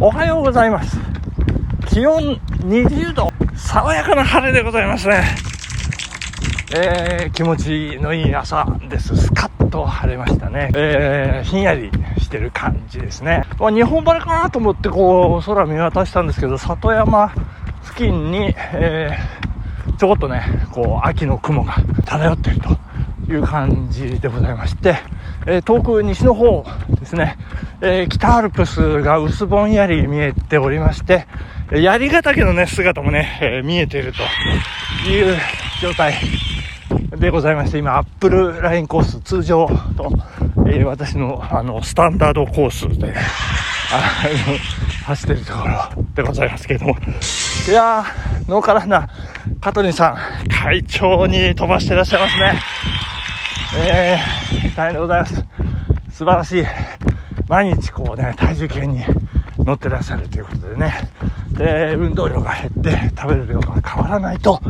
[0.00, 0.96] おはようございます。
[1.88, 5.24] 気温20度、爽やかな晴れでございますね。
[6.72, 9.16] えー、気持ちのいい朝です。
[9.16, 10.70] スカッと晴れましたね。
[10.76, 13.42] えー、ひんやりしてる感じですね。
[13.58, 17.32] まあ、日本晴れかなと思ってこう、空見渡したんですけど、里山
[17.82, 24.94] 付近に、えー、ちょこっとね、こう、秋の雲が漂っているという感じでございまして、
[25.50, 26.62] えー、遠く西の方
[27.00, 27.38] ですね、
[27.80, 31.26] えー、北アルプスが薄ぼんやり見えておりまして、
[31.72, 34.20] 槍ヶ岳のね、姿もね、えー、見えていると
[35.08, 35.34] いう
[35.80, 36.14] 状態
[37.18, 39.66] でございまして、今、アップルラインコース、通常
[39.96, 40.12] と、
[40.70, 43.14] え、私の、あの、スタンダードコースで、
[45.06, 46.96] 走ってるところでございますけれども、
[47.68, 52.97] いやー、ノーカランナー、香取さん、会長に飛ばしてらっしゃいますね。
[53.76, 55.34] えー、大変でございます。
[56.10, 56.64] 素晴らしい。
[57.48, 59.04] 毎日こうね、体重計に
[59.58, 60.94] 乗ってらっしゃるということでね。
[61.52, 64.60] で、運動量が減って食べる量が変わらないと、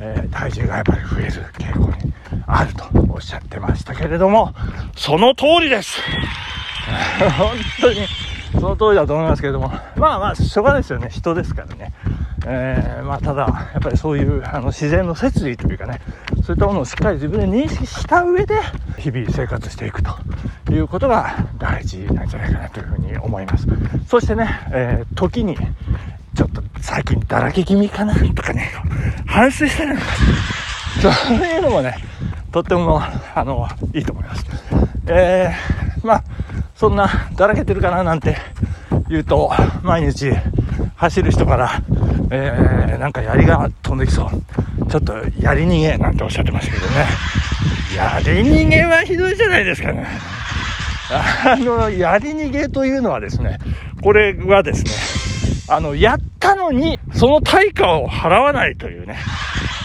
[0.00, 2.12] えー、体重がやっぱり増える傾向に
[2.46, 4.54] あるとおっしゃってましたけれども、
[4.96, 6.00] その通りです
[7.38, 8.06] 本当に、
[8.52, 11.08] その通りだと思いますけれども、まあまあ、しょうがないですよね。
[11.10, 11.92] 人ですからね。
[12.46, 16.00] えー、まあ、ただ、やっぱりそういうあの自然の摂理というかね、
[16.44, 18.54] そういったものをしっかり自分で認識した上で、
[18.98, 23.66] 日々生活していくということが大事なんじゃないかなというふうに思います。
[24.08, 25.56] そしてね、えー、時に、
[26.34, 28.70] ちょっと最近だらけ気味かなとかね、
[29.26, 30.04] 反省したりなんか
[31.00, 31.96] そういうのもね、
[32.52, 33.02] とっても、
[33.34, 34.44] あの、いいと思います。
[35.06, 36.24] えー、まあ、
[36.74, 38.36] そんな、だらけてるかななんて
[39.08, 40.32] 言うと、毎日
[40.96, 41.82] 走る人から、
[42.30, 44.90] えー、なんか槍が飛んできそう。
[44.90, 47.06] ちょっと槍逃げなんておっしゃってましたけどね。
[47.96, 50.06] 槍逃げはひどいじゃないですかね。
[51.10, 53.58] あの、槍逃げというのはですね、
[54.02, 59.16] これはですね、あの、やったのに、その対価を払わないというね。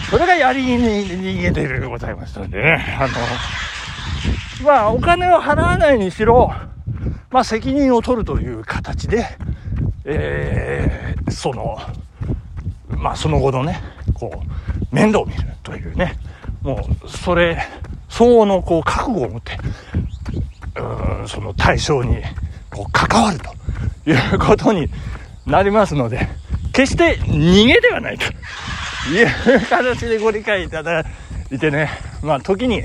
[0.09, 2.97] それが槍に逃げでございますのでね。
[2.99, 3.09] あの、
[4.65, 6.51] まあ、お金を払わないにしろ、
[7.31, 9.25] まあ、責任を取るという形で、
[10.05, 11.77] えー、その、
[12.99, 13.81] まあ、その後のね、
[14.13, 14.43] こ
[14.91, 16.15] う、面倒を見るというね、
[16.61, 17.57] もう、それ、
[18.09, 19.57] 相応の、こう、覚悟を持って、
[21.21, 22.17] うん、その対象に、
[22.69, 24.89] こう、関わるということに
[25.45, 26.27] なりますので、
[26.73, 28.25] 決して逃げではないと
[29.11, 31.05] いう形でご理解いただ
[31.51, 31.89] いてね、
[32.21, 32.83] まあ、時に、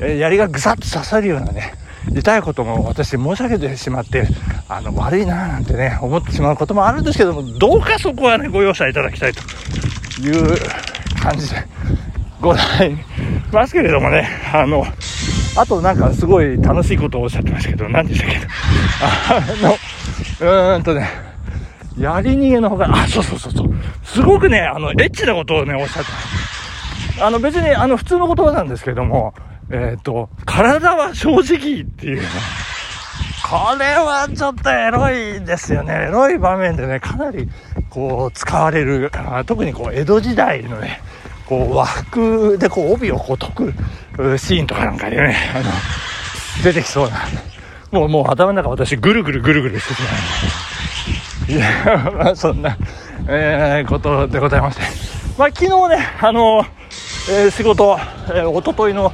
[0.00, 1.74] 槍がぐさっと刺さるようなね、
[2.12, 4.26] 痛いことも私申し上げてしまって、
[4.76, 9.40] あの、悪いなぁなんてね、思ってしまうこともあるんですけども、どうかそこはね、ご容赦いただきたいと
[10.20, 10.58] いう
[11.22, 11.64] 感じで
[12.40, 12.96] ござい
[13.52, 14.84] ますけれどもね、あの、
[15.56, 18.36] あとなんかすごい楽しいことをおっしゃってましたけど、何でしたっけ？
[19.30, 21.08] あの、うーんとね、
[21.96, 23.68] やり逃げのほか、あ、そうそうそうそう、
[24.02, 27.22] すごくね、あの、エッチなことをね、おっしゃってます。
[27.22, 29.34] あの、別に、あの、普通の言葉なんですけども、
[29.70, 32.26] えっ、ー、と、体は正直っていうね。
[33.46, 36.06] これはちょっとエロいですよね。
[36.08, 37.48] エロい場面でね、かなり
[37.90, 39.10] こう使われる、
[39.46, 41.00] 特にこう江戸時代のね、
[41.46, 45.64] こう和服でこう帯をこう解くシーンとかなんかでね、あの、
[46.62, 47.18] 出てきそうな。
[47.92, 50.08] もうもう頭の中私ぐるぐるぐるぐるしてしま
[51.48, 51.52] う。
[51.52, 52.76] いや、 まあそんな、
[53.28, 54.82] えー、ことでございまして。
[55.36, 56.64] まあ昨日ね、あの、
[57.30, 59.12] えー、仕事、えー、おとといの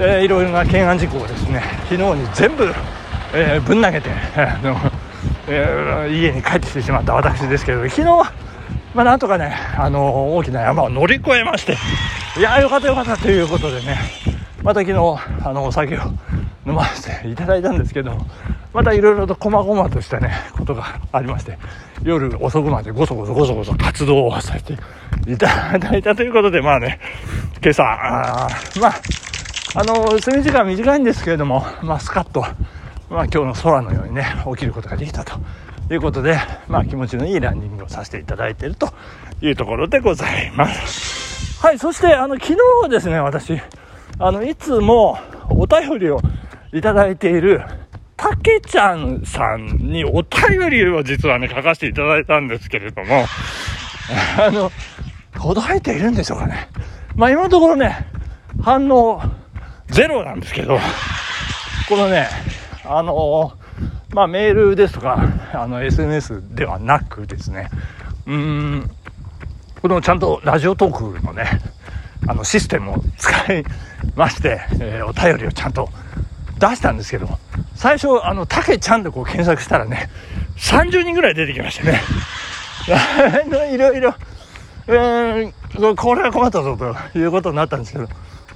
[0.00, 2.72] えー、いろいろな懸案事項をですね昨日に全部、
[3.34, 4.08] えー、ぶん投げて、
[5.48, 8.32] ええ、家に帰ってきてしまった私ですけど昨日は、
[8.94, 11.76] まあ、なんとかね、あの、大きな山を乗り越えまして
[12.38, 13.98] いやよかったよかったということでね
[14.62, 14.98] また昨日
[15.44, 16.02] あのお酒を
[16.64, 18.16] 飲ませていただいたんですけど
[18.72, 21.58] またいろいろと細々としたねことがありまして
[22.04, 24.74] 夜遅くまでごそごそごそごそ活動をさせて
[25.28, 27.00] いただいたということでまあね
[27.60, 28.48] 今朝あ
[28.80, 28.92] まあ
[29.74, 32.42] あの、睡眠時間短いんですけれども、まあ、スカッと、
[33.10, 35.40] まあ、今日の空のようにね、起きることができたと
[35.90, 36.38] いうことで、
[36.68, 38.92] まあ、気持ちのいいランニングをさせていただいていると
[39.40, 41.60] いうところでございます。
[41.64, 43.58] はい、そして、あの、昨日ですね、私、
[44.18, 45.18] あの、いつも
[45.48, 46.20] お便りを
[46.72, 47.62] いただいている、
[48.16, 53.24] たけちゃんさんにお便りを実はね、書かせていただいたんですけれども、
[54.38, 54.70] あの、
[55.34, 56.68] 届いているんでしょうかね。
[57.16, 58.06] まあ、今のところね、
[58.62, 59.22] 反応、
[59.86, 60.78] ゼロなんですけど、
[61.88, 62.28] このね、
[62.90, 65.18] あのー、まあ、メールですとか、
[65.52, 67.68] あの、SNS ではなくですね、
[68.26, 68.90] うん、
[69.82, 71.60] このちゃんとラジオトークのね、
[72.26, 73.64] あの、システムを使い
[74.16, 75.90] まして、えー、お便りをちゃんと
[76.58, 77.28] 出したんですけど、
[77.74, 80.08] 最初、あの、たけちゃんでこう検索したらね、
[80.56, 82.00] 30人ぐらい出てきましてね。
[83.70, 84.14] いろいろ、
[84.86, 86.74] うーん、これは困ったぞ
[87.12, 88.08] ということになったんですけど、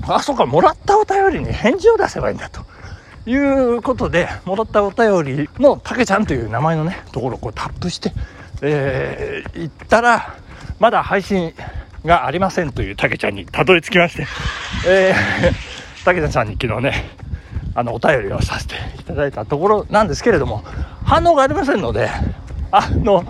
[0.09, 2.72] あ、そうか、もらったお便りに返事を出せばいいんだと。
[3.27, 8.13] いうことで、もらったお便りのたけちゃんという名前のね、ところをこうタップして、
[8.63, 10.37] えー、行ったら、
[10.79, 11.55] まだ配信
[12.05, 14.27] がありませんというたけちゃんにたどり着きまして、
[14.89, 17.05] えー、 たけちゃんに昨日ね、
[17.75, 20.65] あの、お便りをさせていただいたところなんですけれども、
[21.05, 22.11] 反応がありませんので、
[22.71, 23.25] あの、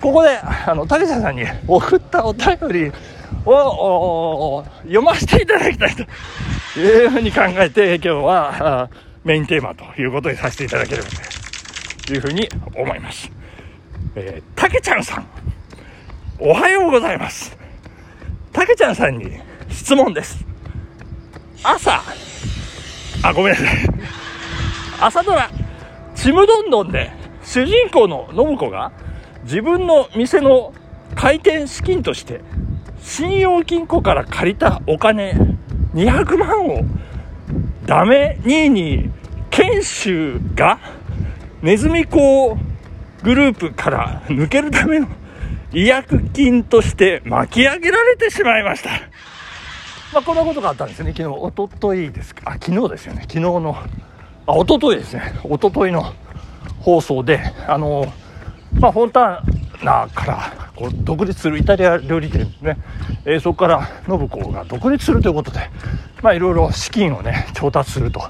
[0.00, 2.92] ここで、あの、竹下さんに送ったお便り
[3.46, 8.90] を読ませていただきたいというふうに考えて、今日は
[9.24, 11.08] メインテーマということにさせていただければ
[12.06, 13.30] というふうに思います。
[14.16, 15.26] えー、たけちゃんさん、
[16.38, 17.56] おはようございます。
[18.52, 19.40] たけちゃんさんに
[19.70, 20.44] 質問です。
[21.62, 22.02] 朝、
[23.22, 23.66] あ、ごめんなさい。
[25.00, 25.50] 朝ドラ、
[26.14, 27.12] ちむどんどんで、
[27.44, 28.92] 主人公の信子が、
[29.44, 30.72] 自分の店の
[31.14, 32.40] 開店資金として
[33.00, 35.34] 信用金庫から借りたお金
[35.94, 36.84] 200万を
[37.92, 39.10] ダメニーニー
[39.50, 40.78] 研修が
[41.60, 42.56] ネズミ講
[43.22, 45.08] グループから抜けるための
[45.74, 48.88] 違約金として巻き上げられてしまいました。
[50.14, 51.12] まあ、こんなことがあったんですね。
[51.14, 52.40] 昨日、おとといですか。
[52.46, 53.26] あ、昨日ですよね。
[53.28, 53.76] 昨日の、
[54.46, 55.34] あ、おとといですね。
[55.44, 56.14] おとといの
[56.80, 58.10] 放送で、あの、
[58.72, 62.76] まあ、フォンターナからこう独立するイタリア料理店ですね、
[63.24, 65.60] えー、そこから信子が独立するということで、
[66.22, 68.20] まあ、いろいろ資金をね調達すると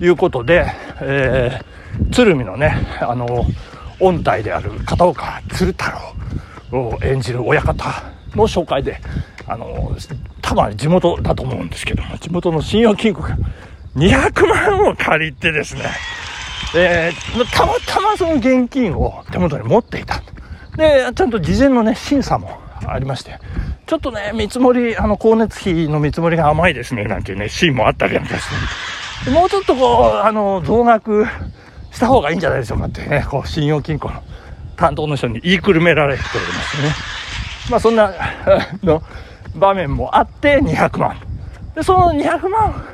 [0.00, 3.44] いうことで、えー、鶴見のねあの
[3.98, 5.86] 音体である片岡鶴太
[6.70, 7.84] 郎を演じる親方
[8.36, 9.00] の紹介で
[9.48, 9.96] あの
[10.40, 13.36] 多分地元だと思うんですけど地元の信用金庫が
[13.96, 15.82] 200万を借りてですね
[16.76, 20.22] えー、たまたまその現金を手元に持っていた。
[20.78, 23.40] で、ちゃんと事前のね、審査もありまして、
[23.86, 28.44] ちょっとね、見積もり、あの、光熱費の見積もりが甘いですね、なんていうね、シーンもあったりなんかし
[29.24, 31.26] て、もうちょっとこう、あの、増額
[31.90, 34.22] した方がいいんじゃないでしょうかってね、こう、信用金庫の
[34.76, 36.88] 担当の人に言いくるめられておりますね。
[37.70, 38.12] まあ、そんな、
[38.84, 39.02] の
[39.56, 41.16] 場面もあって200万。
[41.74, 42.84] で、その200万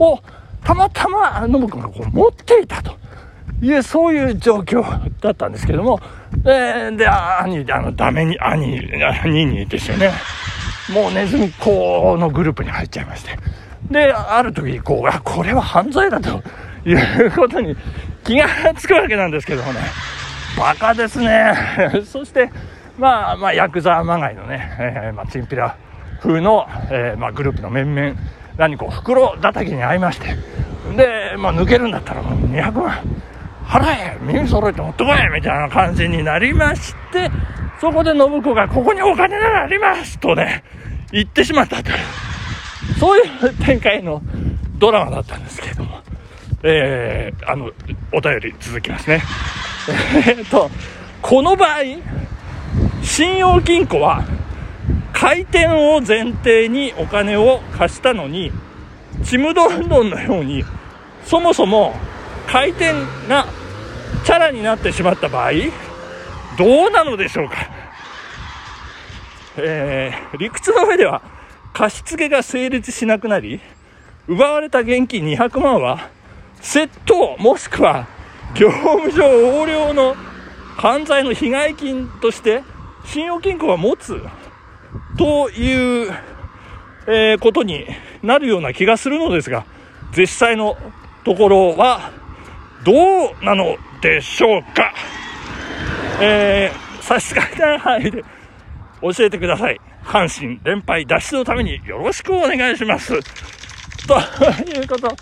[0.00, 0.18] を、
[0.64, 2.96] たまたま、ノブ君がこう持っていたと。
[3.60, 4.82] いう、そういう状況
[5.20, 6.00] だったんですけども、
[6.36, 8.80] で、で、兄、あの、ダメに、兄、
[9.22, 10.12] 兄にですよね。
[10.92, 13.36] もうネズミ子のグループに入っちゃいまして。
[13.90, 16.42] で、ある時、こう、これは犯罪だと
[16.84, 17.76] いうことに
[18.24, 19.80] 気がつくわけなんですけどもね。
[20.58, 21.52] バカですね。
[22.04, 22.50] そして、
[22.98, 25.76] まあ、まあ、ヤクザまがいのね、えー、まあ、チンピラ
[26.20, 28.14] 風の、えー、まあ、グループの面々、
[28.56, 30.36] 何こう、袋叩きに会いまして、
[30.96, 32.98] で、まあ、抜けるんだったらもう200万。
[33.68, 37.30] 払え耳揃えて持ってこいみたいな感じになりまして、
[37.78, 40.64] そこで信子がここにお金がありますとね、
[41.12, 41.96] 言ってしまったという、
[42.98, 44.22] そういう展開の
[44.78, 46.00] ドラマだったんですけれども、
[46.62, 47.70] えー、あの、
[48.12, 49.22] お便り続きますね。
[50.26, 50.70] えっと、
[51.20, 51.80] この場合、
[53.02, 54.24] 信用金庫は、
[55.12, 58.50] 開店を前提にお金を貸したのに、
[59.24, 60.64] ちむどんどんのように、
[61.24, 61.94] そもそも
[62.46, 62.92] 回転
[63.28, 63.46] が
[64.24, 65.52] チャラになってしまった場合
[66.58, 67.56] どうなのでしょうか、
[69.56, 71.22] えー、理屈の上では
[71.72, 73.60] 貸付が成立しなくなり
[74.26, 76.10] 奪われた現金200万は
[76.60, 78.08] 窃盗もしくは
[78.54, 80.16] 業務上横領の
[80.76, 82.62] 犯罪の被害金として
[83.04, 84.20] 信用金庫は持つ
[85.16, 86.12] という、
[87.06, 87.86] えー、ことに
[88.22, 89.64] なるような気がするのですが
[90.16, 90.76] 実際の
[91.24, 92.12] ところは
[92.84, 94.94] どうなのでしょうか？
[96.20, 98.24] えー、差し支えない範囲で
[99.02, 99.80] 教えてください。
[100.04, 103.08] 阪神連敗脱出のためによろしくお願いします。
[104.06, 104.14] と
[104.78, 105.14] いうこと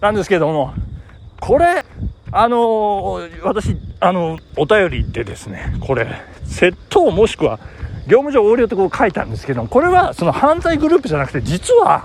[0.00, 0.74] なんですけども、
[1.40, 1.84] これ、
[2.32, 6.06] あのー、私、あの、お便りでですね、これ、
[6.44, 7.58] 窃盗もしくは
[8.06, 12.04] 業務上横領ってこう書いたんですけども、これはその犯罪グループじゃなくて、実は、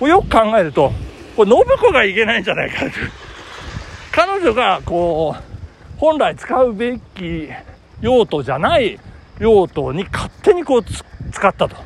[0.00, 0.92] よく考えると、
[1.36, 2.90] これ、信子がいけないんじゃないかと。
[4.14, 5.42] 彼女がこう
[6.02, 7.48] 本来使うべき
[8.00, 8.98] 用途じゃない
[9.38, 11.76] 用途に勝手にこう使ったと。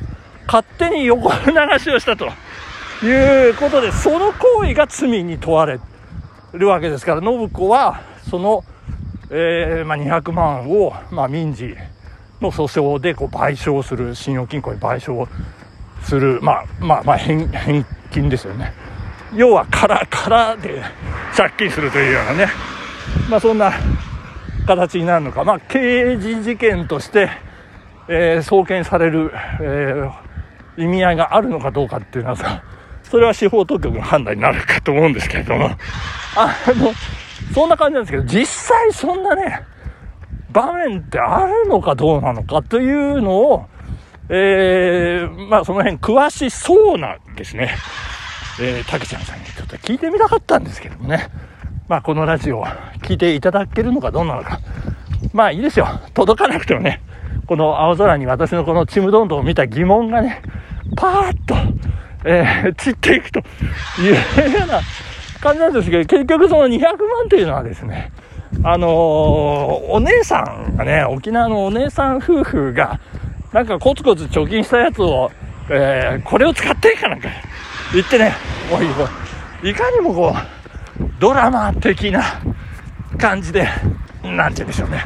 [0.47, 2.25] 勝手に横流しをしたと
[3.05, 5.79] いうことでその行為が罪に問われ
[6.53, 8.63] るわけですから信子はその、
[9.29, 11.75] えー、まあ、200万を、まあ、民事
[12.41, 15.27] の訴訟でこう賠償する信用金庫に賠償
[16.01, 18.73] するまあまあまあ返金ですよね。
[19.35, 20.81] 要は空、空で
[21.35, 22.47] 借金するというようなね、
[23.29, 23.73] まあそんな
[24.67, 27.29] 形になるのか、まあ、刑事事件として、
[28.07, 29.31] えー、送検される、
[29.61, 32.63] えー、意味合いがあるのかどうかっていうのはさ、
[33.03, 35.71] それは司法当局の判断になるかと思うんですけれども、
[36.35, 36.91] あの、
[37.53, 39.63] そんな感じなんですけど、実際そんなね、
[40.51, 43.65] 場面ってあるのかどうなのかというのを、
[44.29, 47.75] えー、まあその辺詳しそうなんですね。
[48.59, 51.29] えー、たけちゃんさんにちょっと聞いてみたかったんですけどもね。
[51.87, 52.65] まあこのラジオを
[53.01, 54.59] 聞いていただけるのかどうなのか。
[55.33, 55.87] まあいいですよ。
[56.13, 57.01] 届かなくてもね、
[57.47, 60.41] この青空に私のこのちむどんどんを見た疑問がね、
[60.95, 61.55] パーッと、
[62.25, 63.43] えー、散っていくとい
[64.11, 64.81] うような
[65.39, 68.11] 感じなんですけど、結局その200万というのはですね、
[68.63, 72.99] あのー、お姉さんがね、沖縄のお姉さん夫婦が、
[73.53, 75.31] なんかコツコツ貯金したやつを、
[75.69, 77.29] えー、これを使っていいかなんか
[77.93, 78.33] 言ってね、
[78.69, 80.56] もういかにもこう、
[81.19, 82.23] ドラマ的な
[83.17, 83.67] 感じで、
[84.23, 85.03] なんて言うんでしょうね。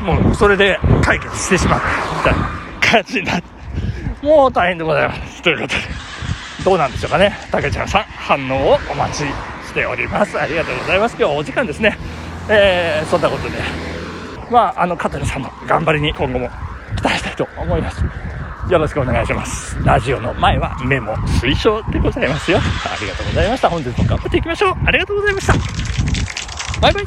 [0.00, 1.80] もうそれで解決してしまう
[2.16, 2.50] みたいな
[2.80, 5.42] 感じになって、もう大変でございます。
[5.42, 5.80] ということで、
[6.64, 7.36] どうなんでしょうかね。
[7.50, 9.24] たけちゃんさん、反応をお待ち
[9.66, 10.40] しております。
[10.40, 11.16] ありがとうございます。
[11.18, 11.98] 今日はお時間ですね。
[12.48, 13.58] えー、そんなことで、
[14.50, 16.50] まあ、あの、香取さんの頑張りに今後も
[16.96, 18.02] 期待したいと思います。
[18.68, 19.76] よろしくお願いします。
[19.84, 22.58] ラジオの前はメモ推奨でございますよ。
[22.58, 23.70] ありがとうございました。
[23.70, 24.74] 本日も頑張っていきましょう。
[24.84, 25.54] ありがとうございました。
[26.80, 27.04] バイバイ。